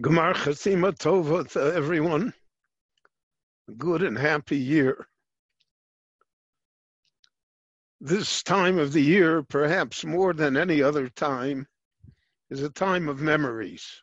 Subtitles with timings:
[0.00, 2.34] Gemar Chasima Tova to everyone.
[3.78, 5.06] Good and happy year.
[8.00, 11.68] This time of the year, perhaps more than any other time,
[12.50, 14.02] is a time of memories.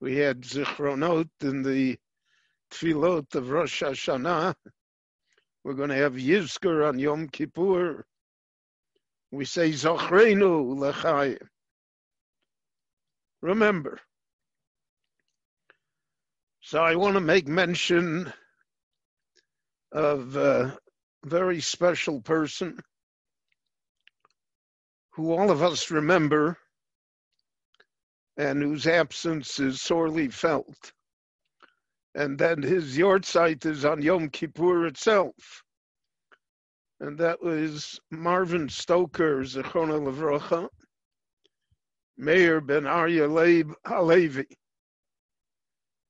[0.00, 1.98] We had Zichronot in the
[2.70, 4.54] Tfilot of Rosh Hashanah.
[5.64, 8.06] We're going to have Yizkor on Yom Kippur.
[9.32, 11.38] We say Zochreinu L'chaim.
[13.42, 13.98] Remember,
[16.66, 18.32] so I want to make mention
[19.92, 20.78] of a
[21.26, 22.80] very special person
[25.10, 26.56] who all of us remember
[28.38, 30.92] and whose absence is sorely felt.
[32.14, 35.62] And then his yahrzeit is on Yom Kippur itself.
[36.98, 40.70] And that was Marvin Stoker, Zechona Levrocha,
[42.16, 44.46] Meir Ben Arya Leib Halevi.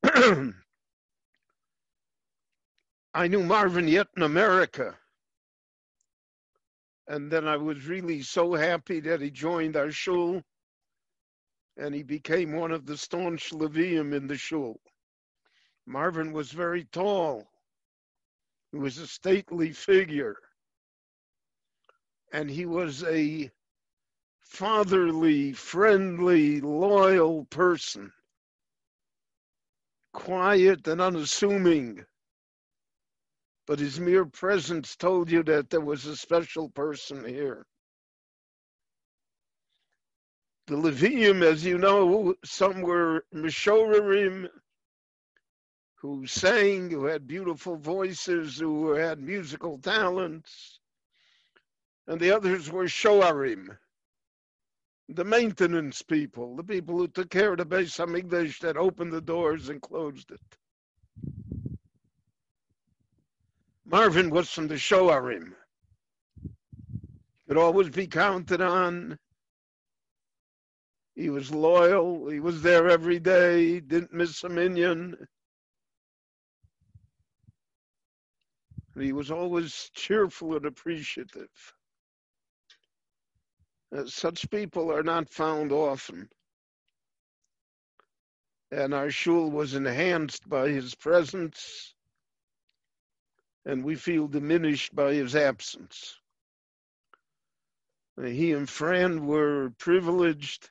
[3.15, 4.97] I knew Marvin yet in America.
[7.09, 10.43] And then I was really so happy that he joined our shul
[11.77, 14.81] and he became one of the staunch Levium in the shul.
[15.87, 17.47] Marvin was very tall.
[18.73, 20.37] He was a stately figure.
[22.33, 23.51] And he was a
[24.41, 28.13] fatherly, friendly, loyal person
[30.15, 32.07] quiet and unassuming,
[33.67, 37.67] but his mere presence told you that there was a special person here.
[40.69, 44.49] The Levium, as you know, some were Mishorarim,
[45.97, 50.81] who sang, who had beautiful voices, who had musical talents,
[52.07, 53.77] and the others were Shoarim,
[55.09, 59.21] the maintenance people, the people who took care of the Beis Hamikdash that opened the
[59.21, 60.41] doors and closed it.
[63.85, 65.53] Marvin was from the Shoarim.
[67.47, 69.19] Could always be counted on.
[71.15, 72.29] He was loyal.
[72.29, 73.67] He was there every day.
[73.67, 75.17] He didn't miss a minyan.
[78.99, 81.75] he was always cheerful and appreciative.
[83.95, 86.29] Uh, such people are not found often.
[88.73, 91.95] And our shul was enhanced by his presence,
[93.65, 96.19] and we feel diminished by his absence.
[98.19, 100.71] Uh, he and Fran were privileged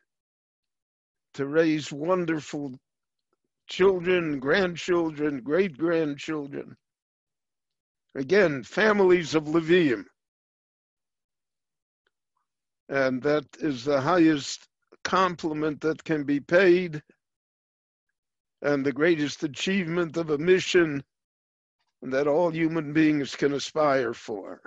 [1.35, 2.77] to raise wonderful
[3.67, 6.75] children, grandchildren, great grandchildren.
[8.15, 10.05] Again, families of Levium.
[12.89, 14.67] And that is the highest
[15.03, 17.01] compliment that can be paid
[18.61, 21.03] and the greatest achievement of a mission
[22.01, 24.61] that all human beings can aspire for.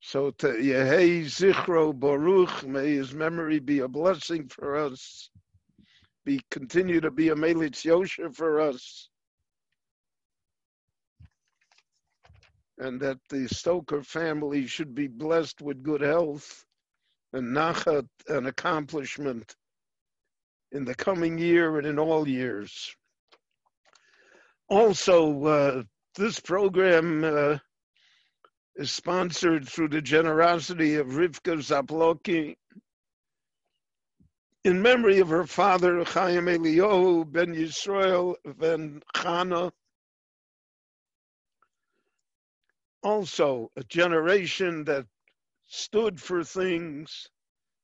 [0.00, 5.30] So to Yehei Zichro Baruch, may his memory be a blessing for us,
[6.24, 9.08] be continue to be a Melitz Yosha for us,
[12.78, 16.64] and that the Stoker family should be blessed with good health
[17.32, 19.54] and nachat and accomplishment
[20.72, 22.94] in the coming year and in all years.
[24.68, 25.82] Also, uh,
[26.14, 27.58] this program uh,
[28.76, 32.56] is sponsored through the generosity of Rivka Zaploki
[34.64, 39.70] in memory of her father, Chaim Eliyahu ben Yisrael ben Chana,
[43.08, 45.06] also a generation that
[45.66, 47.26] stood for things,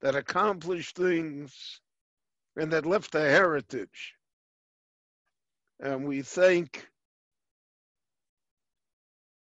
[0.03, 1.81] that accomplished things,
[2.57, 4.15] and that left a heritage.
[5.81, 6.87] And we thank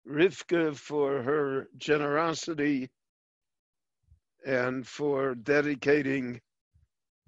[0.08, 2.90] Rivka for her generosity
[4.44, 6.40] and for dedicating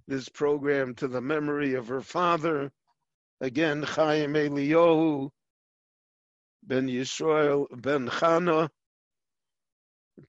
[0.08, 2.72] this program to the memory of her father.
[3.40, 5.30] Again, Chaim Eliyahu,
[6.62, 8.68] ben Yisrael ben Chana,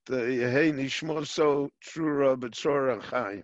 [0.05, 3.43] the Yehei Nishmoso Trura B'Tzora Chaim.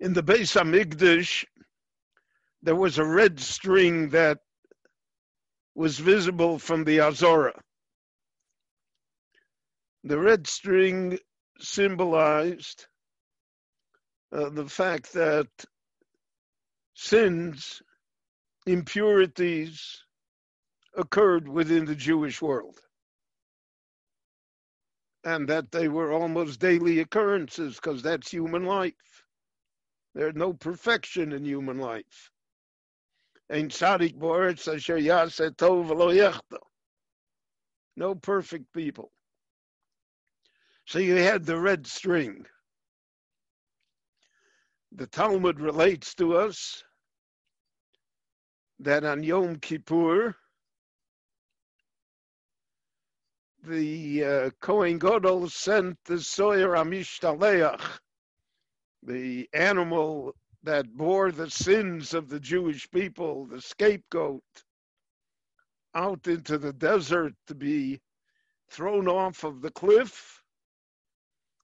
[0.00, 1.44] In the Beis Hamikdash,
[2.62, 4.38] there was a red string that
[5.74, 7.58] was visible from the Azora.
[10.04, 11.18] The red string
[11.58, 12.86] symbolized
[14.32, 15.48] uh, the fact that
[16.94, 17.82] sins
[18.66, 20.04] impurities
[20.96, 22.80] occurred within the Jewish world.
[25.24, 29.24] And that they were almost daily occurrences because that's human life.
[30.14, 32.30] There's no perfection in human life.
[37.96, 39.10] No perfect people.
[40.86, 42.46] So you had the red string.
[44.92, 46.84] The Talmud relates to us
[48.80, 50.34] that on Yom Kippur,
[53.66, 57.80] the uh, Kohen Gadol sent the Soyer Amishtaleach,
[59.02, 64.42] the animal that bore the sins of the Jewish people, the scapegoat,
[65.94, 68.00] out into the desert to be
[68.70, 70.42] thrown off of the cliff.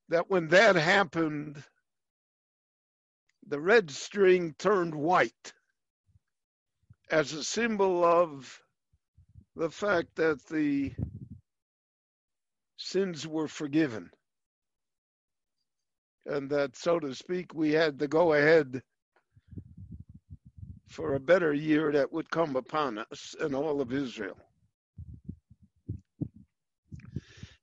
[0.09, 1.63] That when that happened,
[3.47, 5.53] the red string turned white
[7.11, 8.61] as a symbol of
[9.57, 10.93] the fact that the
[12.77, 14.11] sins were forgiven.
[16.27, 18.83] And that, so to speak, we had the go ahead
[20.89, 24.37] for a better year that would come upon us and all of Israel.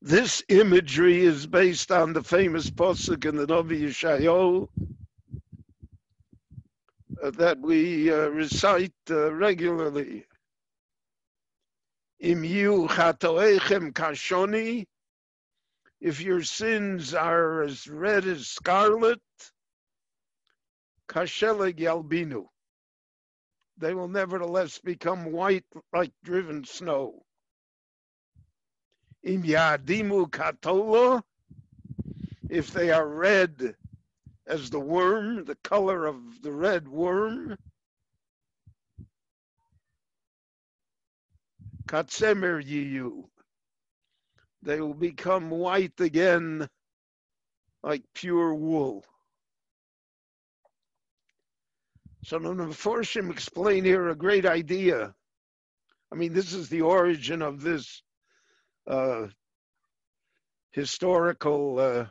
[0.02, 4.70] This imagery is based on the famous pasuk in the Navi Yeshayahu
[7.24, 10.26] that we uh, recite uh, regularly.
[12.20, 14.86] Im yu chatoechem kashoni,
[16.02, 19.22] if your sins are as red as scarlet,
[21.10, 22.48] kasheleg yalbinu
[23.78, 27.24] they will nevertheless become white like driven snow.
[29.24, 31.22] Im yadimu katola,
[32.50, 33.76] if they are red
[34.48, 37.58] as the worm, the color of the red worm,
[41.88, 43.26] katsemer yiyu,
[44.62, 46.68] they will become white again
[47.84, 49.06] like pure wool.
[52.24, 55.14] So the Meforshim explain here a great idea.
[56.12, 58.02] I mean, this is the origin of this
[58.86, 59.28] uh,
[60.72, 62.06] historical uh,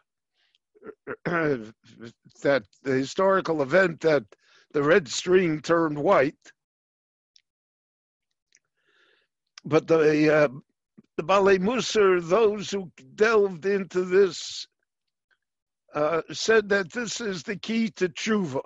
[1.25, 4.25] that the historical event that
[4.73, 6.53] the red string turned white.
[9.65, 10.49] But the uh,
[11.17, 14.67] the Balei Musar, those who delved into this,
[15.95, 18.61] uh, said that this is the key to tshuva.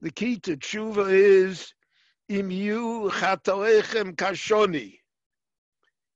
[0.00, 1.74] The key to tshuva is
[2.28, 5.00] im yu chatoechem kashoni.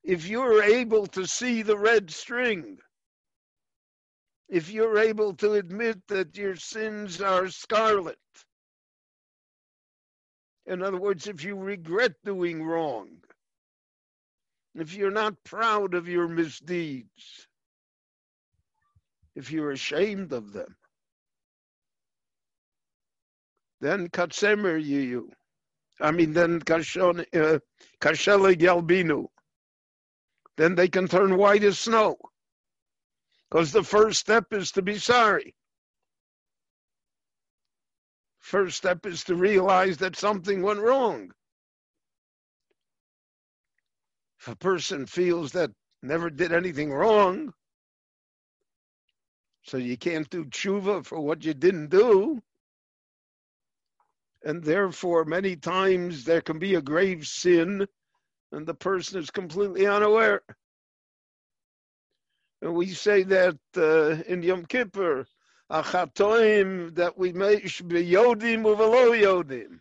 [0.05, 2.79] If you're able to see the red string,
[4.51, 8.19] if you're able to admit that your sins are scarlet,
[10.67, 13.09] in other words, if you regret doing wrong,
[14.75, 17.47] if you're not proud of your misdeeds,
[19.37, 20.77] if you're ashamed of them,
[23.81, 25.31] then katsemer you.
[26.01, 27.59] I mean, then kashon uh,
[28.03, 29.27] yalbinu.
[30.57, 32.17] Then they can turn white as snow.
[33.51, 35.55] Because the first step is to be sorry.
[38.39, 41.33] First step is to realize that something went wrong.
[44.41, 45.71] If a person feels that
[46.03, 47.53] never did anything wrong,
[49.63, 52.41] so you can't do tshuva for what you didn't do,
[54.45, 57.87] and therefore many times there can be a grave sin
[58.53, 60.41] and the person is completely unaware.
[62.63, 65.27] And we say that uh, in Yom Kippur,
[65.71, 69.79] achatoim that we make be yodim uvelo yodim.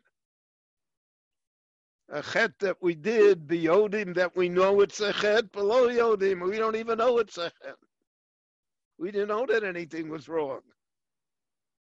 [2.12, 6.48] A chet that we did, be yodim that we know it's a chet, below yodim.
[6.48, 7.75] We don't even know it's a chet.
[8.98, 10.62] We didn't know that anything was wrong.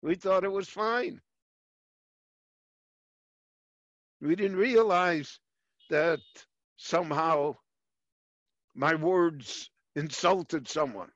[0.02, 1.20] We thought it was fine.
[4.20, 5.38] We didn't realize
[5.90, 6.20] that
[6.76, 7.56] somehow
[8.74, 11.10] my words insulted someone.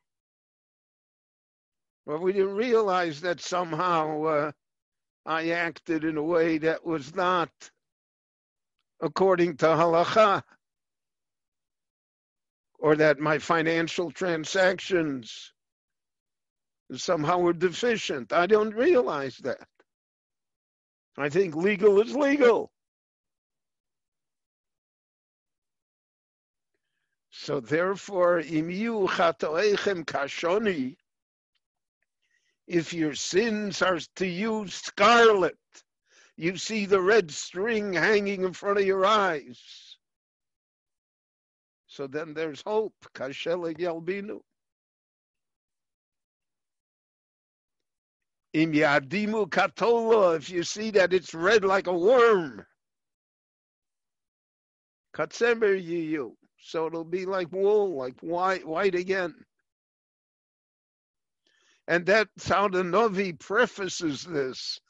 [2.07, 4.53] But we didn't realize that somehow uh,
[5.25, 7.51] I acted in a way that was not
[9.01, 10.43] according to halacha,
[12.79, 15.53] or that my financial transactions
[16.95, 18.33] somehow were deficient.
[18.33, 19.67] I don't realize that.
[21.17, 22.71] I think legal is legal.
[27.37, 30.97] So therefore, imiu chatoechem kashoni,
[32.69, 35.59] if your sins are to you scarlet,
[36.37, 39.61] you see the red string hanging in front of your eyes.
[41.89, 42.95] So then there's hope.
[43.15, 44.41] Kashele yalbinu.
[48.53, 52.65] Im Yadimu Katola, if you see that it's red like a worm.
[55.13, 56.37] Katsemer Yiyu.
[56.67, 59.35] So it'll be like wool, like white, white again.
[61.87, 64.81] And that's how the Novi prefaces this.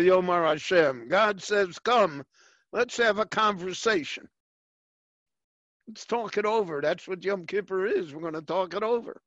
[0.00, 1.08] Yomar Hashem.
[1.08, 2.22] God says, come,
[2.72, 4.28] let's have a conversation.
[5.88, 6.80] Let's talk it over.
[6.80, 8.14] That's what Yom Kippur is.
[8.14, 9.20] We're going to talk it over.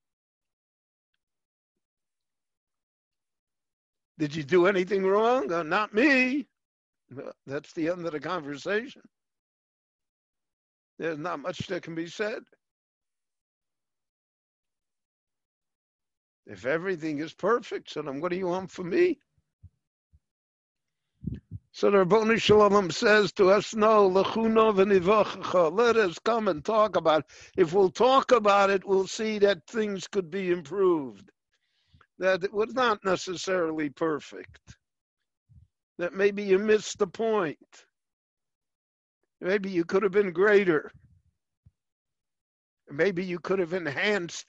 [4.18, 5.52] Did you do anything wrong?
[5.52, 6.48] Uh, not me.
[7.46, 9.02] That's the end of the conversation.
[11.00, 12.39] There's not much that can be said.
[16.46, 19.20] If everything is perfect, so then what do you want from me?
[21.72, 24.25] So the Ribono Shel Olam says to us, no, let
[25.98, 27.25] us come and talk about it.
[27.56, 31.30] If we'll talk about it, we'll see that things could be improved.
[32.18, 34.60] That it was not necessarily perfect.
[36.00, 37.60] That maybe you missed the point.
[39.39, 40.91] Maybe you could have been greater.
[42.89, 44.48] Maybe you could have enhanced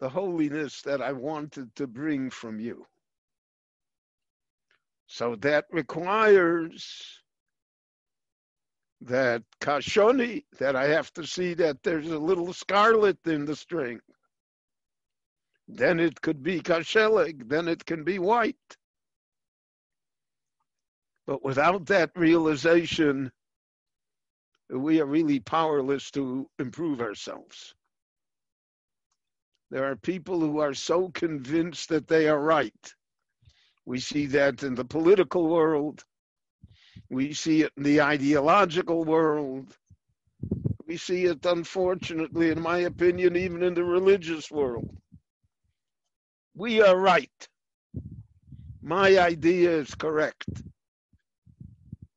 [0.00, 2.86] the holiness that I wanted to bring from you.
[5.06, 7.22] So that requires
[9.00, 14.00] that kashoni, that I have to see that there's a little scarlet in the string.
[15.68, 18.56] Then it could be kashelig, then it can be white.
[21.28, 23.30] But without that realization,
[24.70, 27.74] we are really powerless to improve ourselves.
[29.70, 32.94] There are people who are so convinced that they are right.
[33.84, 36.02] We see that in the political world.
[37.10, 39.76] We see it in the ideological world.
[40.86, 44.96] We see it, unfortunately, in my opinion, even in the religious world.
[46.54, 47.48] We are right.
[48.80, 50.46] My idea is correct.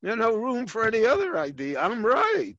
[0.02, 1.80] There's no room for any other idea.
[1.80, 2.58] I'm right.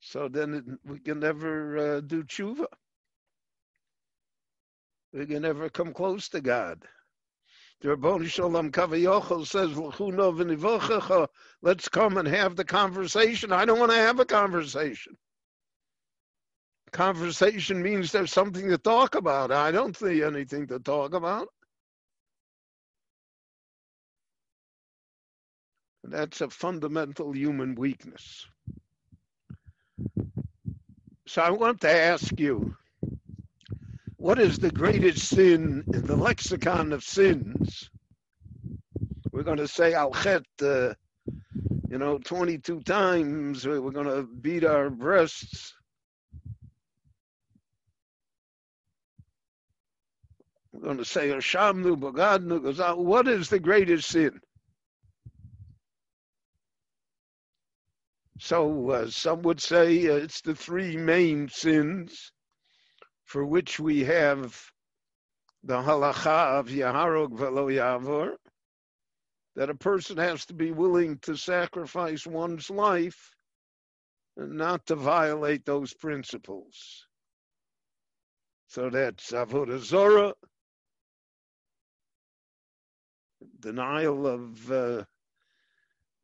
[0.00, 2.66] So then we can never uh, do tshuva.
[5.12, 6.82] We can never come close to God.
[7.80, 9.76] The Ribono Shel Olam Kavayochel says,
[11.62, 13.52] let's come and have the conversation.
[13.52, 15.16] I don't want to have a conversation.
[16.92, 19.50] Conversation means there's something to talk about.
[19.52, 21.48] I don't see anything to talk about.
[26.04, 28.46] That's a fundamental human weakness.
[31.26, 32.74] So I want to ask you,
[34.16, 37.90] what is the greatest sin in the lexicon of sins?
[39.32, 40.12] We're going to say al
[40.62, 40.94] uh,
[41.90, 43.66] you know, 22 times.
[43.66, 45.74] We're going to beat our breasts.
[50.72, 54.40] We're going to say Hashamnu, What is the greatest sin?
[58.40, 62.32] So uh, some would say uh, it's the three main sins
[63.26, 64.58] for which we have
[65.62, 68.36] the halacha of Yaharog velo Yavor,
[69.56, 73.34] that a person has to be willing to sacrifice one's life
[74.38, 77.06] and not to violate those principles.
[78.68, 80.32] So that's Avodah Zorah,
[83.60, 85.04] denial of uh,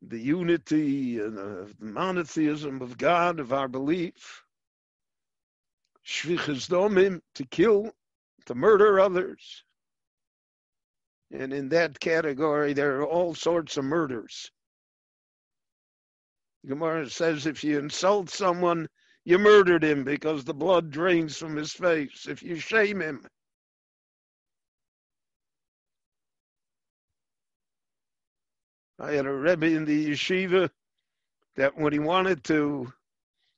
[0.09, 4.43] the unity and the monotheism of God, of our belief.
[6.07, 7.91] Shvichas domim, to kill,
[8.47, 9.65] to murder others.
[11.33, 14.51] And in that category, there are all sorts of murders.
[16.67, 18.89] Gemara says if you insult someone,
[19.25, 22.27] you murdered him because the blood drains from his face.
[22.29, 23.27] If you shame him,
[28.99, 30.71] I had a Rebbe in the yeshiva
[31.57, 32.93] that when he wanted to,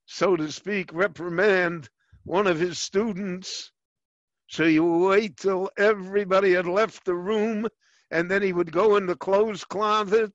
[0.07, 1.89] so to speak, reprimand
[2.25, 3.73] one of his students,
[4.49, 7.69] so you would wait till everybody had left the room,
[8.11, 10.33] and then he would go in the clothes closet,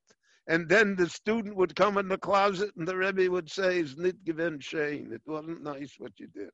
[0.47, 3.97] and then the student would come in the closet, and the Rebbe would say, "It's
[3.97, 5.11] nit given shame.
[5.13, 6.51] It wasn't nice what you did."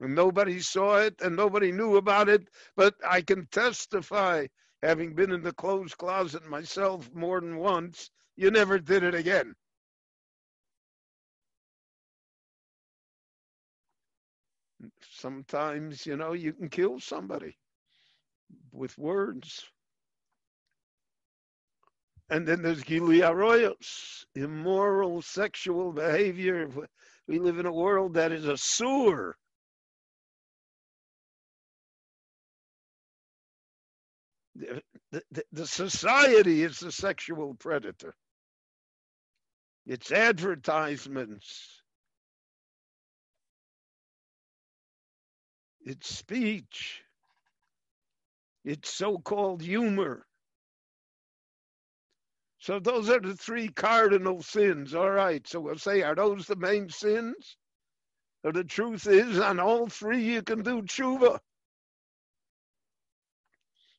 [0.00, 4.46] And nobody saw it, and nobody knew about it, but I can testify
[4.84, 9.54] having been in the clothes closet myself more than once, you never did it again.
[15.10, 17.56] Sometimes, you know, you can kill somebody
[18.72, 19.64] with words.
[22.28, 26.68] And then there's Gilui Arayos, immoral sexual behavior.
[27.26, 29.36] We live in a world that is a sewer.
[34.56, 34.82] The,
[35.52, 38.14] the, society is the sexual predator.
[39.86, 41.82] It's advertisements.
[45.84, 47.02] It's speech.
[48.64, 50.26] It's so called humor.
[52.58, 54.94] So those are the three cardinal sins.
[54.94, 55.46] All right.
[55.46, 57.56] So we'll say, are those the main sins?
[58.42, 61.38] The truth is, on all three, you can do tshuva.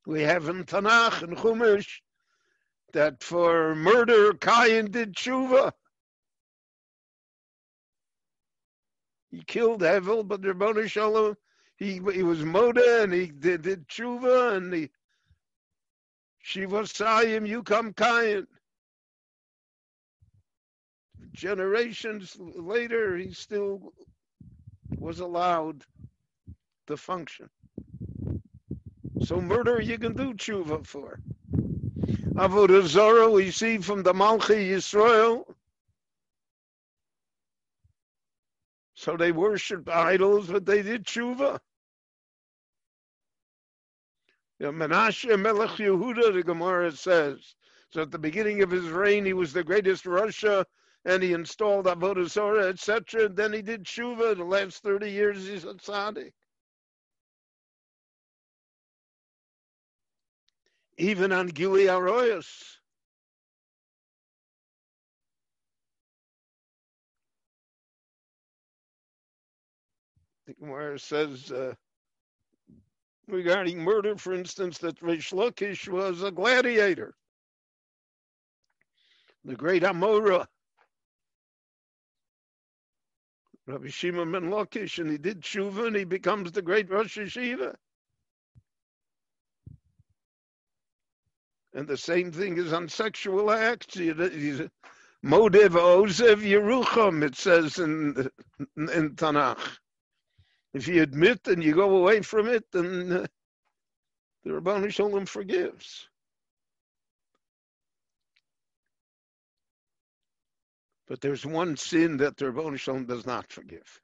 [0.05, 2.01] We have in Tanakh and Chumash
[2.93, 5.73] that for murder, Cain did tshuva.
[9.31, 11.35] He killed Hevel, but Ribono Shel Olam,
[11.77, 14.89] he, he was Moda and he did, did tshuva and he
[16.41, 18.45] Shiva Sayim, you come Cain
[21.33, 23.93] generations later, he still
[24.99, 25.83] was allowed
[26.87, 27.49] to function.
[29.21, 31.19] So murder you can do tshuva for.
[32.35, 35.45] Avodah Zorah we see from the Malchi Yisrael.
[38.95, 41.59] So they worshipped idols, but they did tshuva.
[44.59, 47.55] Yeah, Menashe Melech Yehuda, the Gemara says.
[47.91, 50.65] So at the beginning of his reign, he was the greatest rasha
[51.05, 53.25] and he installed Avodah Zorah, etc.
[53.25, 54.35] And then he did Shuva.
[54.35, 56.31] The last 30 years, he's a tzaddik.
[60.97, 62.77] Even on Gilui Arayos.
[70.47, 71.73] The Gemara says uh,
[73.27, 77.15] regarding murder, for instance, that Rish Lakish was a gladiator.
[79.43, 80.47] The great Amora
[83.67, 87.75] Rabbi Shimon ben Lakish, and he did tshuva, and he becomes the great Rosh Yeshiva.
[91.75, 93.97] And the same thing is on sexual acts.
[93.97, 94.69] Modev
[95.25, 98.29] Ozev Yerucham, it says in,
[98.77, 99.77] in Tanakh.
[100.73, 103.29] If you admit and you go away from it, then the
[104.49, 106.07] Ribono Shel Olam forgives.
[111.07, 113.99] But there's one sin that the Ribono Shel Olam does not forgive.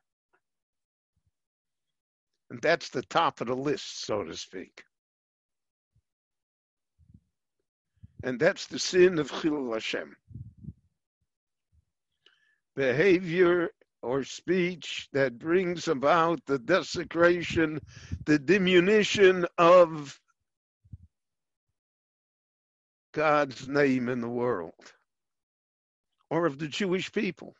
[2.50, 4.84] And that's the top of the list, so to speak.
[8.24, 10.16] And that's the sin of Chilul Hashem.
[12.76, 13.70] Behavior
[14.02, 17.80] or speech that brings about the desecration,
[18.26, 20.20] the diminution of
[23.14, 24.94] God's name in the world
[26.30, 27.56] or of the Jewish people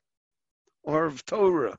[0.84, 1.78] or of Torah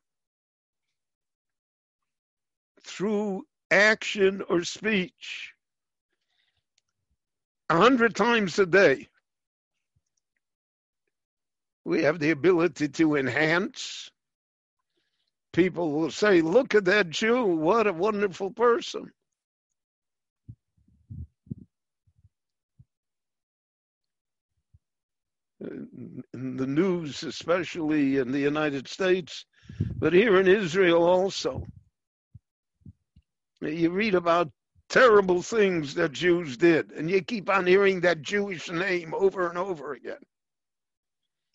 [2.83, 5.52] through action or speech
[7.73, 9.09] a hundred times a day.
[11.87, 14.11] We have the ability to enhance.
[15.55, 19.11] People will say, Look at that Jew, what a wonderful person.
[26.35, 29.47] in the news, especially in the United States,
[29.97, 31.65] but here in Israel also.
[33.61, 34.51] You read about
[34.93, 39.57] terrible things that Jews did, and you keep on hearing that Jewish name over and
[39.57, 40.21] over again.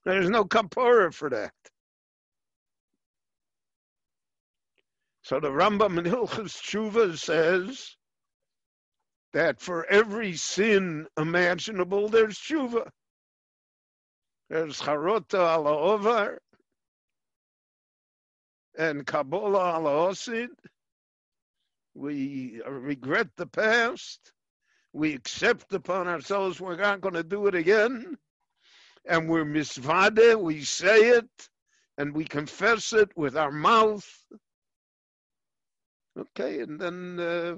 [0.05, 1.53] There's no kapara for that.
[5.21, 7.95] So the Rambam in Hilchas Tshuva says
[9.33, 12.89] that for every sin imaginable, there's tshuva.
[14.49, 16.37] There's Charota ala Ovar
[18.79, 20.47] and Kabbalah ala Osid.
[21.97, 24.31] We regret the past.
[24.93, 28.17] We accept upon ourselves we're not going to do it again.
[29.05, 31.49] And we're misvade, we say it,
[31.97, 34.07] and we confess it with our mouth.
[36.19, 37.55] Okay, and then uh,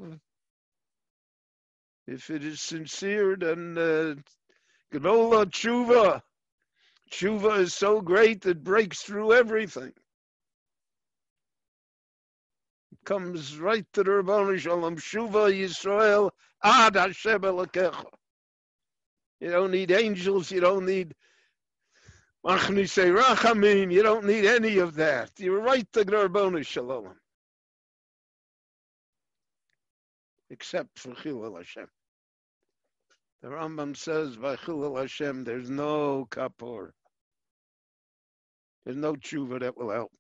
[2.08, 4.16] if it is sincere, then uh,
[4.94, 6.22] Tshuva
[7.12, 9.94] Tshuva is so great that breaks through everything.
[13.10, 14.96] Comes right to the Ribono Shel Olam.
[14.98, 16.30] Tshuva Yisrael
[16.64, 18.06] ad Hashem Elokecha.
[19.40, 20.52] You don't need angels.
[20.52, 21.16] You don't need
[22.46, 23.92] Machnise Rachamim.
[23.92, 25.32] You don't need any of that.
[25.40, 27.16] You're right to the Ribono Shel Olam.
[30.52, 31.88] Except for Chilul Hashem.
[33.42, 36.92] The Rambam says by Chilul Hashem, there's no kapor.
[38.86, 40.12] There's no tshuva that will help.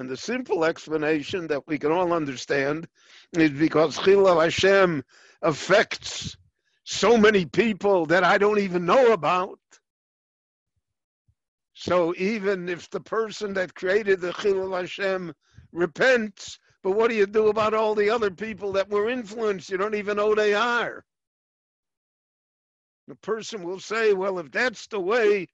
[0.00, 2.88] And the simple explanation that we can all understand
[3.34, 5.04] is because Chilul Hashem
[5.42, 6.38] affects
[6.84, 9.58] so many people that I don't even know about.
[11.74, 15.34] So even if the person that created the Chilul Hashem
[15.70, 19.68] repents, but what do you do about all the other people that were influenced?
[19.68, 21.04] You don't even know they are.
[23.06, 25.48] The person will say, well, if that's the way,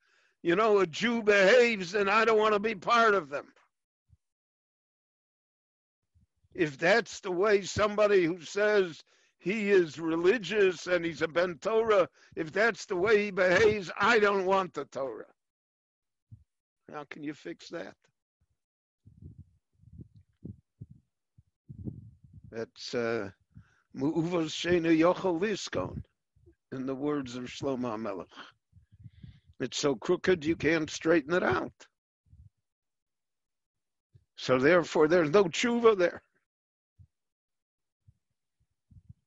[0.44, 3.46] you know, a Jew behaves, then I don't want to be part of them.
[6.56, 9.02] If that's the way somebody who says
[9.38, 14.18] he is religious and he's a Ben Torah, if that's the way he behaves, I
[14.18, 15.26] don't want the Torah.
[16.90, 17.94] How can you fix that?
[22.50, 23.30] That's uh,
[23.94, 26.02] Mu'uvas Yochel
[26.72, 28.28] in the words of Shlomo Melech.
[29.60, 31.86] It's so crooked you can't straighten it out.
[34.36, 36.22] So therefore, there's no tshuva there.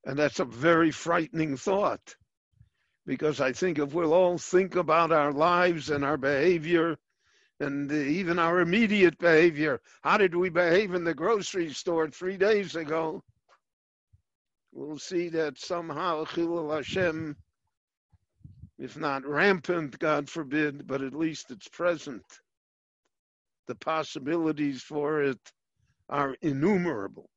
[0.09, 2.15] And that's a very frightening thought.
[3.05, 6.97] Because I think if we'll all think about our lives and our behavior
[7.59, 9.79] and even our immediate behavior.
[10.01, 13.23] How did we behave in the grocery store three days ago?
[14.71, 17.37] We'll see that somehow Chilul Hashem,
[18.79, 22.25] if not rampant, God forbid, but at least it's present.
[23.67, 25.51] The possibilities for it
[26.09, 27.29] are innumerable.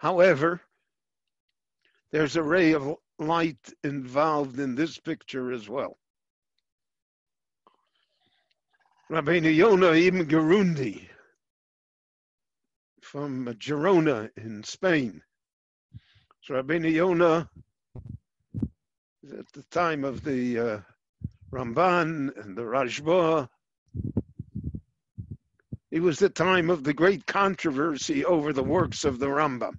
[0.00, 0.62] However,
[2.10, 5.98] there's a ray of light involved in this picture as well.
[9.10, 11.06] Rabbeinu Yonah Ibn Gerundi
[13.02, 15.20] from Girona in Spain.
[16.44, 17.50] So Rabbeinu Yonah
[19.38, 20.80] at the time of the uh,
[21.52, 23.50] Ramban and the Rashba.
[25.90, 29.76] It was the time of the great controversy over the works of the Rambam.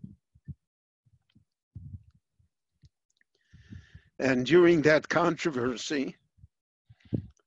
[4.20, 6.18] And during that controversy,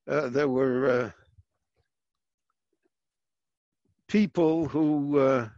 [0.09, 1.11] uh, there were uh,
[4.09, 5.49] people who uh,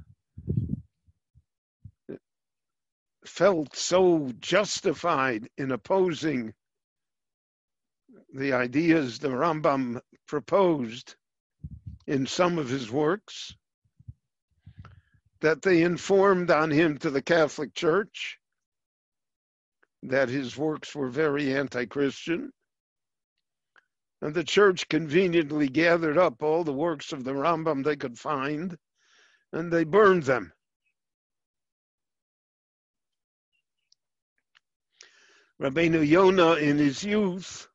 [3.24, 6.54] felt so justified in opposing
[8.34, 11.14] the ideas the Rambam proposed
[12.06, 13.54] in some of his works
[15.40, 18.38] that they informed on him to the Catholic Church
[20.02, 22.52] that his works were very anti Christian.
[24.22, 28.76] And the church conveniently gathered up all the works of the Rambam they could find
[29.52, 30.52] and they burned them.
[35.60, 37.68] Rabbeinu Yonah, in his youth,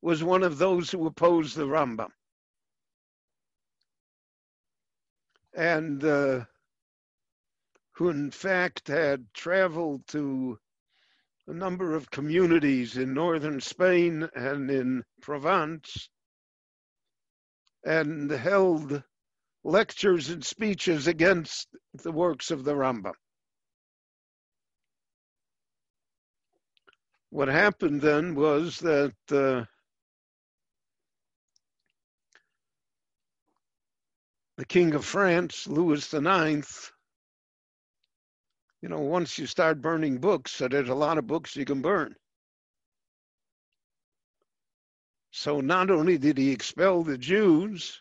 [0.00, 2.10] was one of those who opposed the Rambam.
[5.54, 6.44] And uh,
[7.92, 10.58] who in fact had traveled to
[11.46, 16.08] a number of communities in northern Spain and in Provence
[17.84, 19.02] and held
[19.62, 21.68] lectures and speeches against
[22.02, 23.12] the works of the Rambam.
[27.30, 29.64] What happened then was that uh,
[34.56, 36.92] the King of France, Louis IX,
[38.82, 41.82] you know, once you start burning books, so there's a lot of books you can
[41.82, 42.14] burn.
[45.30, 48.00] So not only did he expel the Jews,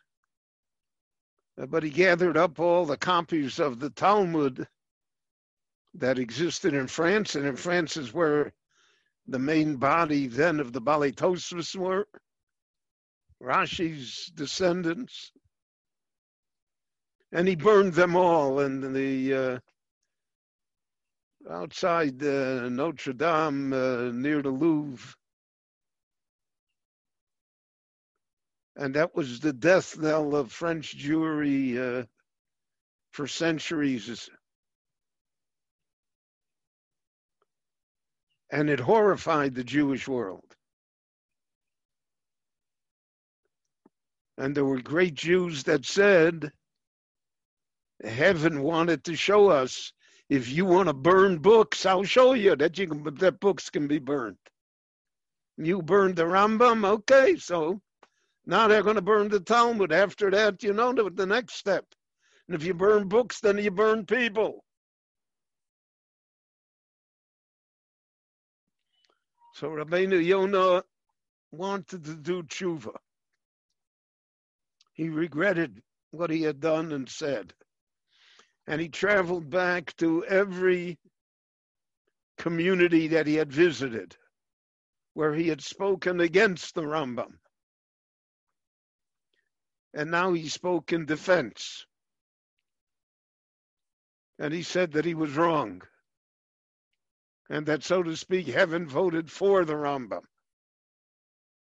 [1.59, 4.67] uh, but he gathered up all the copies of the Talmud
[5.95, 8.53] that existed in France, and in France is where
[9.27, 12.07] the main body then of the Baalei Tosfos were,
[13.41, 15.31] Rashi's descendants,
[17.33, 19.59] and he burned them all, and the uh,
[21.51, 25.15] outside uh, Notre Dame uh, near the Louvre.
[28.75, 32.05] And that was the death knell of French Jewry uh,
[33.11, 34.29] for centuries.
[38.51, 40.45] And it horrified the Jewish world.
[44.37, 46.51] And there were great Jews that said,
[48.03, 49.93] heaven wanted to show us
[50.29, 53.87] if you want to burn books, I'll show you that you can that books can
[53.87, 54.37] be burned.
[55.57, 57.81] You burned the Rambam, okay, so
[58.45, 59.91] now they're going to burn the Talmud.
[59.91, 61.85] After that, you know the, the next step.
[62.47, 64.63] And if you burn books, then you burn people.
[69.53, 70.83] So Rabbeinu Yonah
[71.51, 72.95] wanted to do tshuva.
[74.93, 77.53] He regretted what he had done and said.
[78.67, 80.97] And he traveled back to every
[82.37, 84.15] community that he had visited
[85.13, 87.37] where he had spoken against the Rambam.
[89.93, 91.85] And now he spoke in defense.
[94.39, 95.83] And he said that he was wrong.
[97.49, 100.23] And that, so to speak, heaven voted for the Rambam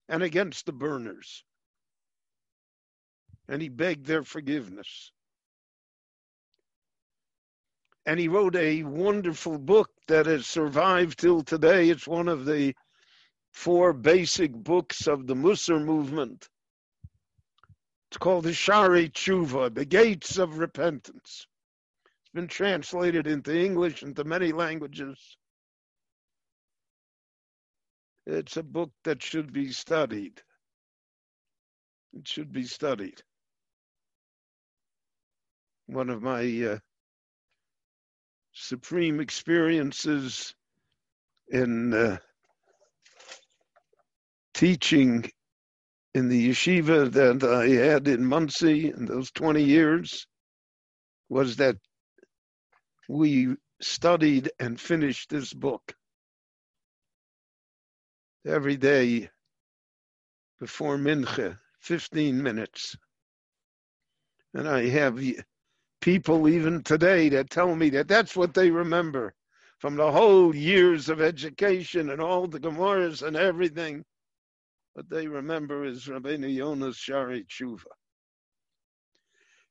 [0.08, 1.44] and against the burners.
[3.48, 5.12] And he begged their forgiveness.
[8.04, 11.88] And he wrote a wonderful book that has survived till today.
[11.88, 12.74] It's one of the
[13.52, 16.48] four basic books of the Musar movement.
[18.10, 21.46] It's called the Shari Tshuva, the Gates of Repentance.
[22.04, 25.36] It's been translated into English, and into many languages.
[28.26, 30.42] It's a book that should be studied.
[32.12, 33.22] It should be studied.
[35.86, 36.78] One of my uh,
[38.52, 40.54] supreme experiences
[41.48, 42.18] in uh,
[44.54, 45.30] teaching
[46.14, 50.26] in the yeshiva that I had in Monsey in those 20 years
[51.28, 51.76] was that
[53.08, 55.94] we studied and finished this book
[58.46, 59.30] every day
[60.60, 62.96] before Mincha, 15 minutes.
[64.54, 65.18] And I have
[66.02, 69.32] people even today that tell me that that's what they remember
[69.78, 74.04] from the whole years of education and all the Gemaras and everything.
[74.92, 77.86] What they remember is Rabbeinu Yonah's Shari Tshuva.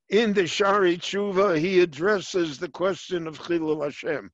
[0.10, 4.32] In the Shari Tshuva, he addresses the question of Chilul Hashem.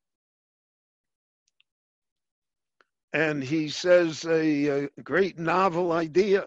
[3.14, 6.46] And he says a, a great novel idea.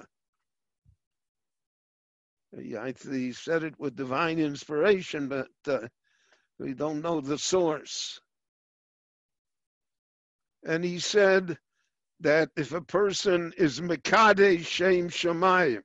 [2.57, 5.87] He said it with divine inspiration, but uh,
[6.59, 8.21] we don't know the source.
[10.65, 11.59] And he said
[12.21, 15.83] that if a person is Mekade Shem Shemayim,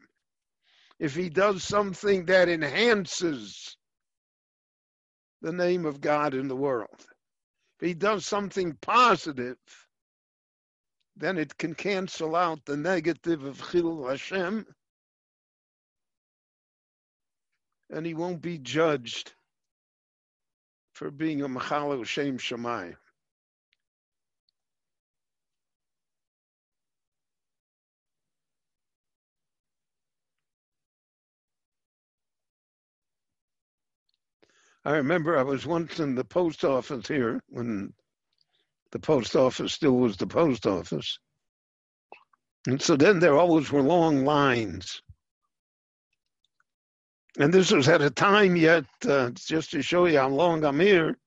[0.99, 3.77] if he does something that enhances
[5.41, 7.05] the name of God in the world,
[7.79, 9.57] if he does something positive,
[11.15, 14.65] then it can cancel out the negative of Chil Hashem,
[17.89, 19.33] and he won't be judged
[20.93, 22.95] for being a Machalo Shem Shemayim.
[34.85, 37.91] I remember I was once in the post office here when
[38.91, 41.17] the post office still was the post office.
[42.67, 45.01] And so then there always were long lines.
[47.37, 50.79] And this was at a time yet, uh, just to show you how long I'm
[50.79, 51.17] here,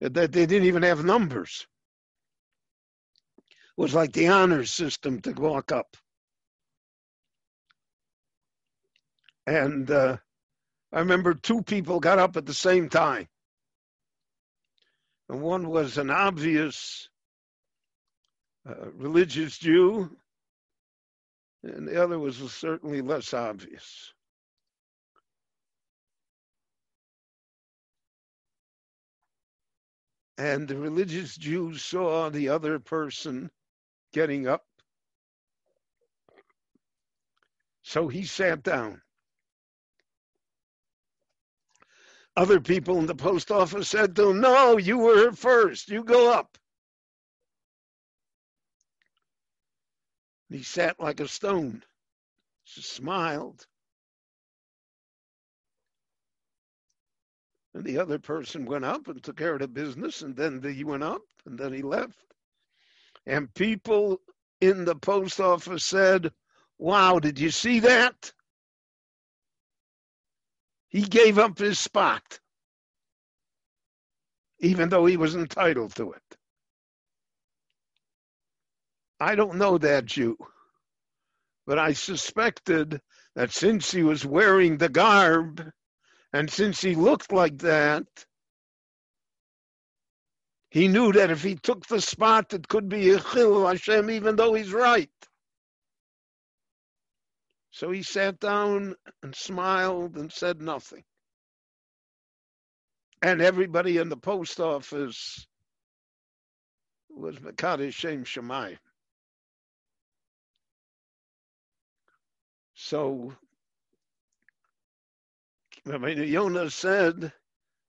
[0.00, 1.66] that they didn't even have numbers.
[3.46, 5.96] It was like the honor system to walk up.
[9.46, 10.16] And uh,
[10.92, 13.28] I remember two people got up at the same time.
[15.28, 17.08] And one was an obvious
[18.68, 20.10] uh, religious Jew,
[21.62, 24.12] and the other was certainly less obvious.
[30.40, 33.50] And the religious Jew saw the other person
[34.14, 34.64] getting up.
[37.82, 39.02] So he sat down.
[42.38, 45.90] Other people in the post office said to him, No, you were first.
[45.90, 46.56] You go up.
[50.48, 51.84] He sat like a stone,
[52.64, 53.66] just smiled.
[57.74, 60.84] And the other person went up and took care of the business, and then he
[60.84, 62.18] went up, and then he left.
[63.26, 64.20] And people
[64.60, 66.32] in the post office said,
[66.78, 68.32] Wow, did you see that?
[70.88, 72.40] He gave up his spot,
[74.58, 76.36] even though he was entitled to it.
[79.20, 80.36] I don't know that Jew,
[81.66, 83.00] but I suspected
[83.36, 85.70] that since he was wearing the garb
[86.32, 88.06] and since he looked like that,
[90.70, 94.36] he knew that if he took the spot, it could be a chil Hashem, even
[94.36, 95.10] though he's right.
[97.72, 101.04] So he sat down and smiled and said nothing.
[103.22, 105.46] and everybody in the post office
[107.10, 108.78] was Makadish Shem Shemai.
[112.74, 113.34] So
[115.86, 117.32] Rabbeinu Yonah said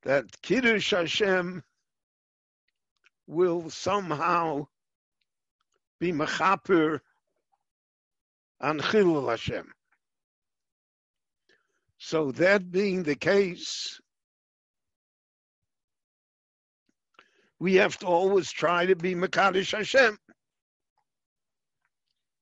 [0.04, 1.62] that Kiddush Hashem
[3.28, 4.68] will somehow
[6.00, 7.00] be mechaper
[8.62, 9.72] on Chilul Hashem.
[11.98, 14.00] So that being the case,
[17.60, 20.18] we have to always try to be Makadish Hashem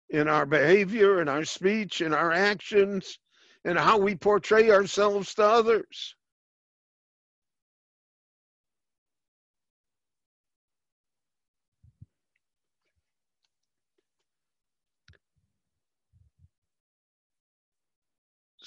[0.10, 3.18] in our behavior, in our speech, in our actions,
[3.66, 6.16] and how we portray ourselves to others.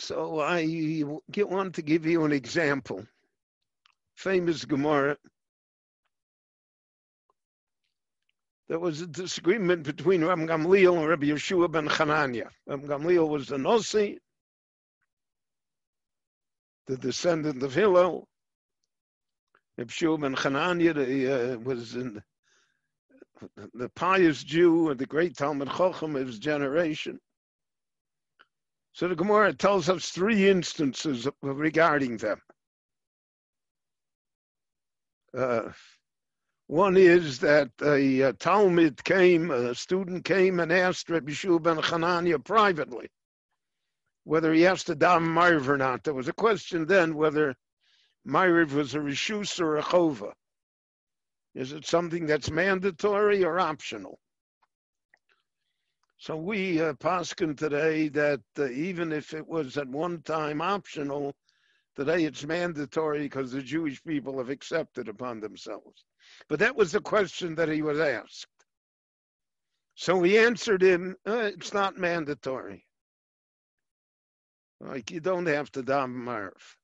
[0.02, 1.04] So I
[1.36, 3.06] want to give you an example.
[4.16, 5.16] Famous Gemara.
[8.68, 12.48] There was a disagreement between Rabban Gamliel and Rabbi Yeshua ben Chananya.
[12.68, 14.18] Rabban Gamliel was the Nossi,
[16.86, 18.28] the descendant of Hillel.
[19.78, 22.22] Rabbi Yeshua ben Chananya the, uh, was in
[23.74, 27.18] the pious Jew and the great Talmid Chochem of his generation.
[28.92, 32.40] So the Gemara tells us three instances regarding them.
[35.36, 35.70] Uh,
[36.66, 41.80] one is that a, a Talmid came, a student came and asked Rabbi Shua ben
[42.42, 43.08] privately
[44.24, 46.04] whether he has to daven Ma'ariv or not.
[46.04, 47.54] There was a question then whether
[48.26, 50.32] Ma'ariv was a Rishus or a Chova.
[51.54, 54.18] Is it something that's mandatory or optional?
[56.18, 61.34] So we uh, paskin today that uh, even if it was at one time optional,
[61.96, 66.04] today it's mandatory because the Jewish people have accepted upon themselves.
[66.48, 68.46] But that was the question that he was asked.
[69.96, 72.86] So he answered him, uh, it's not mandatory.
[74.82, 76.76] Like you don't have to daven Ma'ariv.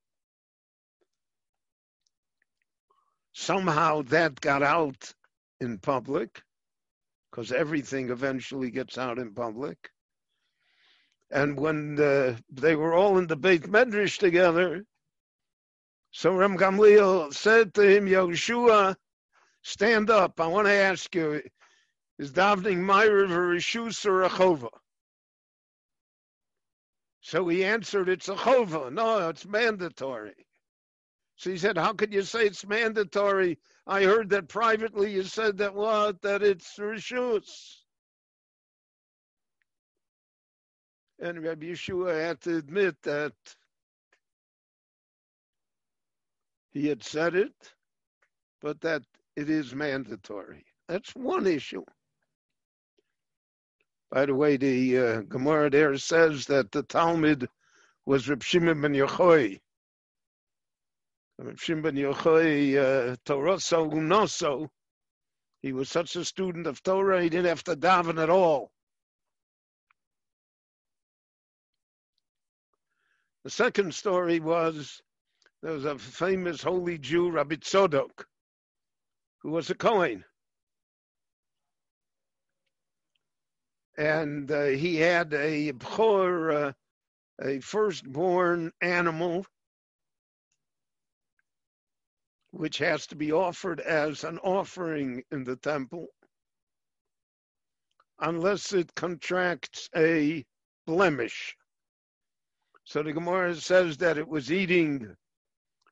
[3.32, 5.12] Somehow that got out
[5.60, 6.42] in public
[7.30, 9.90] because everything eventually gets out in public.
[11.30, 14.84] And when the, they were all in the Beit Medrash together,
[16.10, 18.96] so Rabban Gamliel said to him, Yoshua,
[19.62, 20.40] stand up.
[20.40, 21.42] I want to ask you,
[22.18, 24.68] is davening Ma'ariv a Rishus or a?
[27.20, 28.92] So he answered, it's a Chova.
[28.92, 30.46] No, it's mandatory.
[31.36, 35.56] So he said, how could you say it's mandatory I heard that privately you said
[35.58, 36.20] that what?
[36.20, 37.76] That it's Rishus.
[41.18, 43.32] And Rabbi Yeshua had to admit that
[46.70, 47.54] he had said it,
[48.60, 49.02] but that
[49.36, 50.66] it is mandatory.
[50.86, 51.84] That's one issue.
[54.10, 57.46] By the way, the uh, Gemara there says that the Talmid
[58.06, 59.60] was Reb Shimon ben Yochai,
[61.56, 64.68] Shimon ben Yochai, uh, Toroso Unoso,
[65.60, 68.70] he was such a student of Torah, he didn't have to daven at all.
[73.44, 75.02] The second story was
[75.62, 78.24] there was a famous holy Jew, Rabbi Tzodok,
[79.42, 80.24] who was a Kohen.
[83.98, 86.72] And uh, he had a bchor, uh,
[87.42, 89.44] a firstborn animal
[92.52, 96.06] which has to be offered as an offering in the temple,
[98.20, 100.44] unless it contracts a
[100.86, 101.54] blemish.
[102.84, 105.14] So the Gemara says that it was eating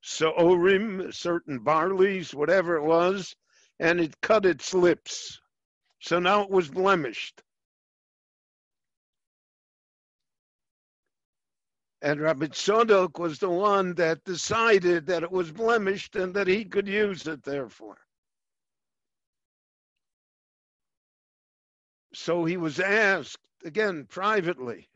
[0.02, 3.34] sa'orim, certain barleys, whatever it was,
[3.78, 5.38] and it cut its lips.
[6.00, 7.42] So now it was blemished.
[12.02, 16.64] And Rabbi Tzadok was the one that decided that it was blemished and that he
[16.64, 17.98] could use it, therefore.
[22.12, 24.88] So he was asked, again, privately,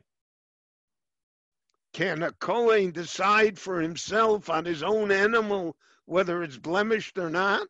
[1.93, 7.68] can a Kohen decide for himself on his own animal whether it's blemished or not?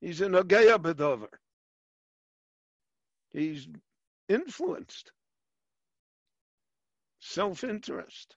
[0.00, 1.28] He's an Ogeya Bedover.
[3.30, 3.68] He's
[4.28, 5.12] influenced
[7.26, 8.36] self interest.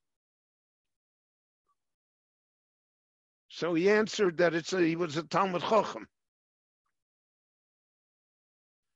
[3.49, 6.05] So he answered that it's a, he was a Talmid Chochem.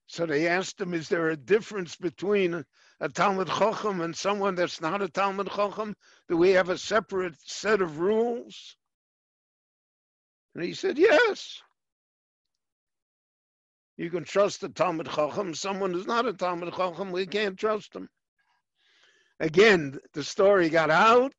[0.07, 2.53] So they asked him, is there a difference between
[2.99, 5.95] a, Talmid Chochem and someone that's not a Talmid Chochem?
[6.29, 8.77] Do we have a separate set of rules?
[10.55, 11.61] And he said, Yes.
[13.97, 15.53] You can trust a Talmid Chacham.
[15.53, 18.09] Someone who's not a Talmid Chacham, we can't trust him.
[19.39, 21.33] Again, the story got out,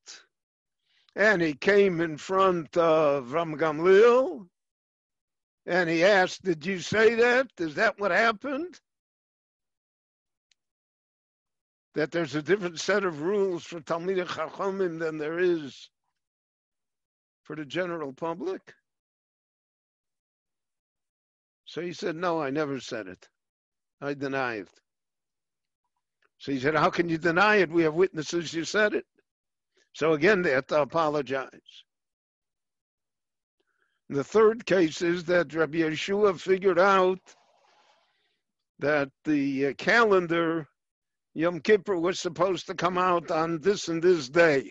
[1.17, 4.47] and he came in front of Rabban Gamliel,
[5.67, 7.49] and he asked, Did you say that?
[7.59, 8.79] Is that what happened?
[11.95, 15.89] That there's a different set of rules for Talmid Chachamim than there is
[17.45, 18.75] for the general public?
[21.67, 23.29] So he said, No, I never said it.
[24.01, 24.69] I deny it.
[26.45, 27.71] So he said, How can you deny it?
[27.71, 29.07] We have witnesses you said it.
[29.95, 31.49] So again, they have to apologize.
[34.11, 37.19] The third case is that Rabbi Yeshua figured out
[38.79, 40.69] that the uh, calendar
[41.33, 44.71] Yom Kippur was supposed to come out on this and this day.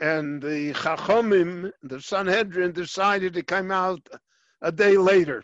[0.00, 4.06] And the Chachomim, the Sanhedrin, decided to come out
[4.62, 5.42] a day later.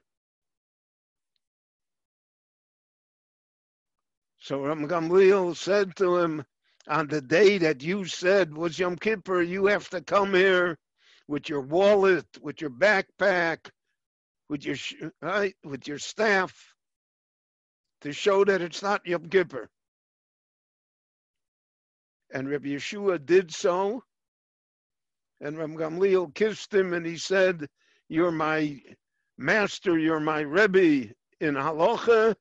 [4.40, 6.44] So Rabban Gamliel said to him,
[6.88, 10.78] on the day that you said was Yom Kippur, you have to come here
[11.28, 13.70] with your wallet, with your backpack,
[14.48, 14.76] with your
[15.20, 16.74] right, with your staff,
[18.00, 19.68] to show that it's not Yom Kippur.
[22.32, 24.02] And Rabbi Yeshua did so.
[25.40, 27.66] And Rabban Gamliel kissed him and he said,
[28.08, 28.80] You're my
[29.36, 32.34] master, you're my Rebbe in Halacha,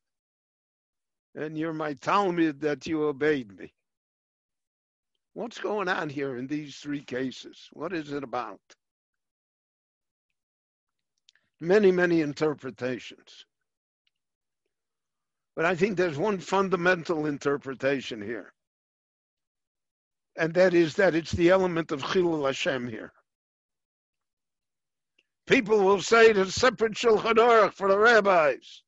[1.36, 3.74] and you're my Talmid that you obeyed me.
[5.34, 7.70] What's going on here in these three cases?
[7.72, 8.60] What is it about?
[11.62, 13.46] Many, many interpretations.
[15.56, 18.54] But I think there's one fundamental interpretation here.
[20.38, 23.12] And that is that it's the element of Chilul Hashem here.
[25.48, 28.84] People will say there's separate Shulchan Aruch for the rabbis.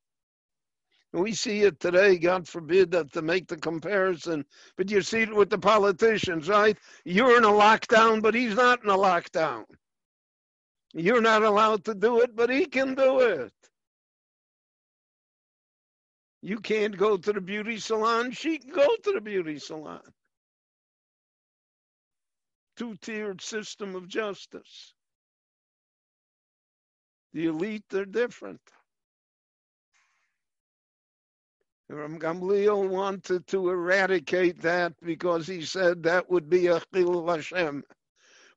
[1.13, 4.45] We see it today, God forbid that to make the comparison,
[4.77, 6.77] but you see it with the politicians, right?
[7.03, 9.65] You're in a lockdown, but he's not in a lockdown.
[10.93, 13.53] You're not allowed to do it, but he can do it.
[16.41, 20.01] You can't go to the beauty salon, she can go to the beauty salon.
[22.77, 24.93] Two tiered system of justice.
[27.33, 28.61] The elite, they're different.
[31.91, 37.83] Rabban Gamliel wanted to eradicate that because he said that would be a chilul Hashem.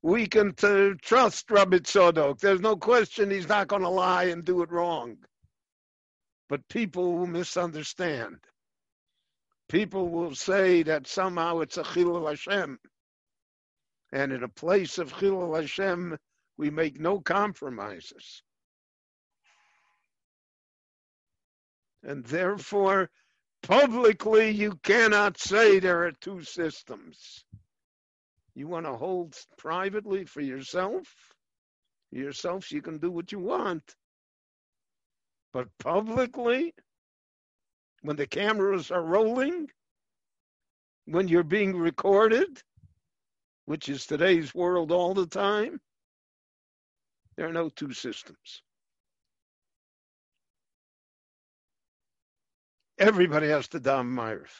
[0.03, 2.39] We can t- trust Rabbi Tzadok.
[2.39, 5.16] There's no question he's not going to lie and do it wrong.
[6.49, 8.37] But people will misunderstand.
[9.68, 12.78] People will say that somehow it's a chilul Hashem.
[14.12, 16.16] And in a place of chilul Hashem,
[16.57, 18.43] we make no compromises.
[22.05, 23.11] And therefore,
[23.67, 27.45] publicly you cannot say there are two systems.
[28.55, 31.07] You want to hold privately for yourself?
[32.12, 33.83] Yourself, you can do what you want.
[35.53, 36.75] But publicly,
[38.03, 39.69] when the cameras are rolling,
[41.07, 42.62] when you're being recorded,
[43.65, 45.81] which is today's world all the time,
[47.37, 48.62] there are no two systems.
[52.99, 54.51] Everybody has to dam Myers.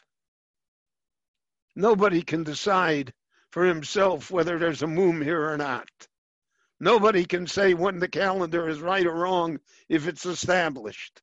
[1.77, 3.13] Nobody can decide
[3.51, 5.89] for himself whether there's a moon here or not.
[6.81, 11.23] Nobody can say when the calendar is right or wrong if it's established.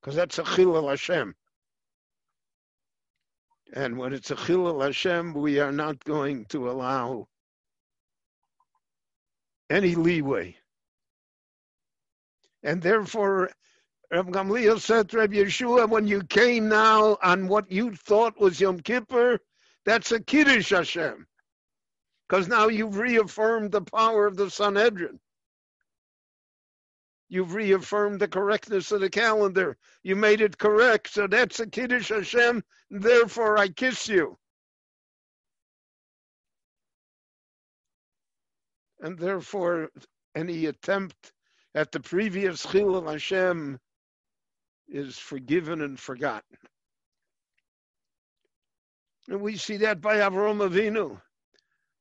[0.00, 1.34] Because that's a chilul Hashem.
[3.72, 7.28] And when it's a chilul Hashem, we are not going to allow
[9.68, 10.56] any leeway.
[12.62, 13.50] And therefore,
[14.10, 18.60] Rabbi Gamliel said to Rabbi Yeshua, when you came now on what you thought was
[18.60, 19.38] Yom Kippur,
[19.84, 21.26] that's a Kiddush Hashem.
[22.28, 25.20] Because now you've reaffirmed the power of the Sanhedrin.
[27.28, 29.76] You've reaffirmed the correctness of the calendar.
[30.02, 31.12] You made it correct.
[31.12, 32.64] So that's a Kiddush Hashem.
[32.90, 34.36] Therefore, I kiss you.
[39.00, 39.90] And therefore,
[40.34, 41.32] any attempt
[41.76, 43.78] at the previous Chilul Hashem
[44.90, 46.56] is forgiven and forgotten.
[49.28, 51.20] And we see that by Avram Avinu.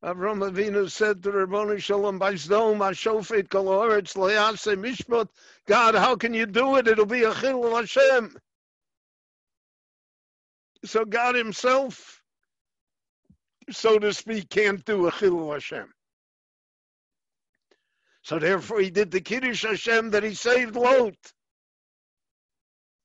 [0.04, 5.28] Avram Avinu said to Ribono Shel Olam, Bazdom, Ashofet Koloretz, Lease Mishpat,
[5.68, 6.88] God, how can you do it?
[6.88, 8.36] It'll be a Chilul Hashem.
[10.86, 12.22] So God himself,
[13.70, 15.94] so to speak, can't do a Chilul Hashem.
[18.24, 21.16] So therefore he did the Kiddush Hashem that he saved Lot.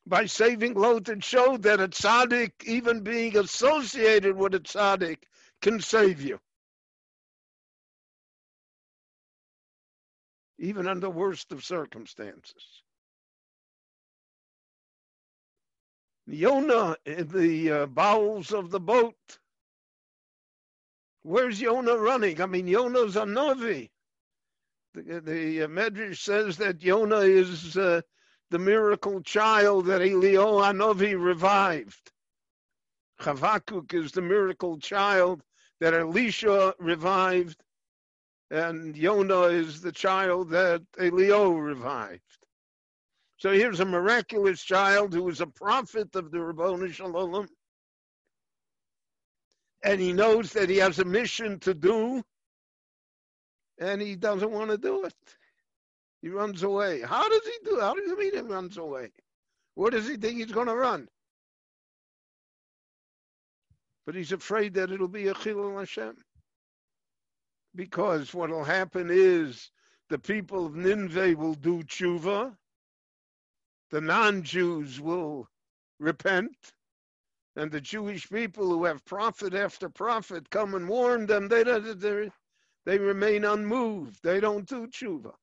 [0.07, 5.18] By saving Lot, it showed that a tzaddik, even being associated with a tzaddik,
[5.62, 6.38] can save you.
[10.59, 12.82] Even under worst of circumstances.
[16.26, 19.38] Yonah in the uh, bowels of the boat.
[21.22, 22.40] Where's Yonah running?
[22.40, 23.90] I mean, Yonah's a Navi.
[24.94, 28.02] The, the uh, Medrash says that Yonah is uh,
[28.51, 32.12] the miracle child that Eliyahu Hanavi revived.
[33.20, 35.42] Chavakuk is the miracle child
[35.80, 37.61] that Elisha revived.
[38.51, 42.20] And Yonah is the child that Elio revived.
[43.38, 47.49] So here's a miraculous child who is a prophet of the Ribono Shel Olam.
[49.82, 52.22] And he knows that he has a mission to do,
[53.78, 55.14] and he doesn't want to do it.
[56.24, 57.02] He runs away.
[57.02, 57.78] How does he do?
[57.80, 59.12] How do you mean he runs away?
[59.74, 61.06] Where does he think he's going to run?
[64.06, 66.16] But he's afraid that it'll be a chilul Hashem.
[67.74, 69.70] Because what will happen is
[70.08, 72.56] the people of Nineveh will do tshuva,
[73.90, 75.46] the non-Jews will
[76.00, 76.56] repent,
[77.54, 82.30] and the Jewish people who have prophet after prophet come and warn them, they, they,
[82.86, 84.20] they remain unmoved.
[84.22, 85.34] They don't do tshuva.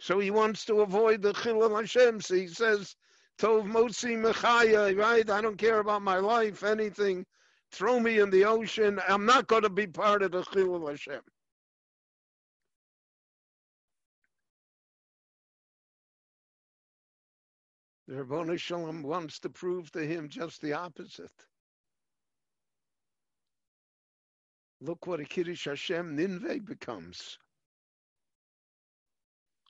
[0.00, 2.22] So he wants to avoid the Chilul Hashem.
[2.22, 2.96] So he says,
[3.38, 5.28] Tov Motzi Mechaya, right?
[5.28, 7.26] I don't care about my life, anything.
[7.70, 8.98] Throw me in the ocean.
[9.06, 11.20] I'm not going to be part of the Chilul Hashem.
[18.08, 21.30] The Ribono Shel Olam wants to prove to him just the opposite.
[24.80, 27.38] Look what a Kiddush Hashem Ninveh becomes.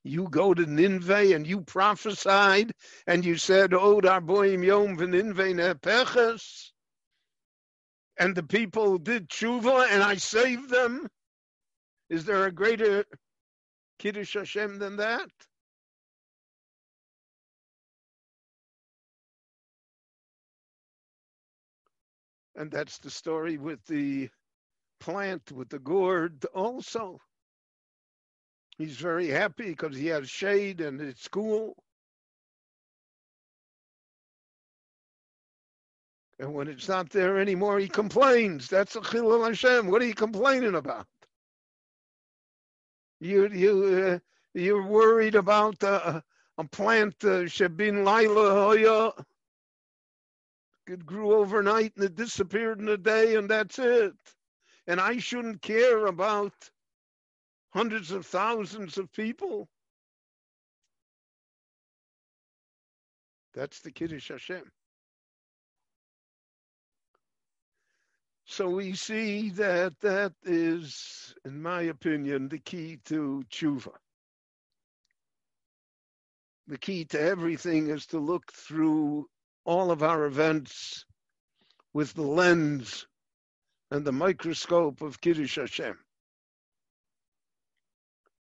[0.03, 2.73] You go to Ninveh and you prophesied
[3.07, 6.73] and you said, Od Arboim Yom V'Ninveh Nepeches.
[8.19, 11.07] And the people did tshuva and I saved them.
[12.09, 13.05] Is there a greater
[13.99, 15.29] Kiddush Hashem than that?
[22.57, 24.29] And that's the story with the
[24.99, 27.21] plant, with the gourd also.
[28.81, 31.77] He's very happy because he has shade and it's cool.
[36.39, 38.69] And when it's not there anymore, he complains.
[38.69, 39.89] That's a chilul Hashem.
[39.89, 41.07] What are you complaining about?
[43.21, 44.19] You you uh,
[44.55, 46.23] you're worried about uh,
[46.57, 49.13] a plant uh, shebin laila hoya
[50.87, 54.15] it grew overnight and it disappeared in a day and that's it.
[54.87, 56.55] And I shouldn't care about
[57.73, 59.69] hundreds of thousands of people.
[63.55, 64.63] That's the Kiddush Hashem.
[68.47, 73.93] So we see that that is, in my opinion, the key to tshuva.
[76.67, 79.27] The key to everything is to look through
[79.65, 81.05] all of our events
[81.93, 83.07] with the lens
[83.91, 85.97] and the microscope of Kiddush Hashem.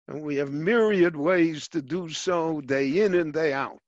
[0.07, 3.81] And we have myriad ways to do so day in and day out.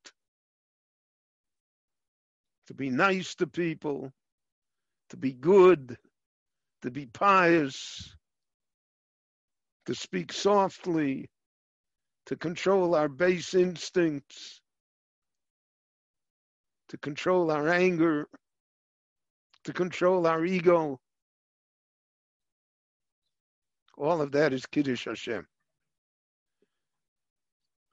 [2.69, 4.12] To be nice to people,
[5.11, 5.97] to be good,
[6.83, 8.14] to be pious,
[9.85, 11.29] to speak softly,
[12.27, 14.61] to control our base instincts,
[16.89, 18.27] to control our anger,
[19.64, 20.99] to control our ego.
[23.97, 25.47] All of that is Kiddush Hashem.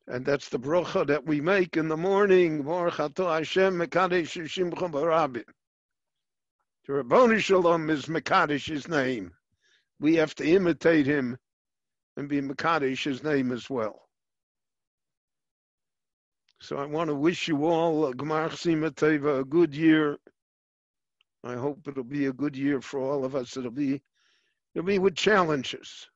[0.07, 2.63] And that's the bracha that we make in the morning.
[2.63, 3.77] Baruch Hashem.
[6.85, 9.31] The Ribono Shel Olam is Mekadesh, name.
[9.99, 11.37] We have to imitate him
[12.17, 14.01] and be Mekadesh, his name as well.
[16.59, 20.17] So I want to wish you all a Gmar a good year.
[21.45, 23.55] I hope it'll be a good year for all of us.
[23.55, 24.01] It'll be,
[24.73, 26.09] it'll be with challenges.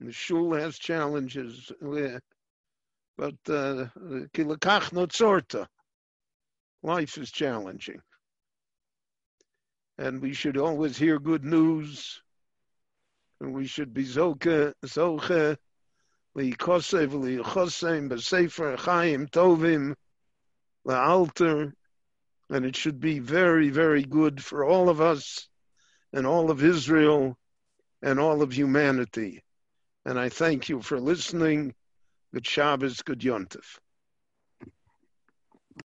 [0.00, 1.70] The shul has challenges,
[3.20, 3.84] but uh,
[6.82, 8.00] life is challenging.
[9.98, 12.22] And we should always hear good news.
[13.38, 15.58] And we should be zoke, zoke
[16.34, 19.94] Li'kosev li'chosem b'sefer chaim tovim
[20.86, 21.72] la'alter,
[22.48, 25.46] and it should be very, very good for all of us
[26.14, 27.36] and all of Israel
[28.00, 29.44] and all of humanity.
[30.06, 31.74] And I thank you for listening.
[32.32, 33.80] Good Shabbos, good Yontif.